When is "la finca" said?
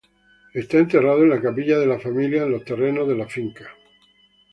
3.15-3.69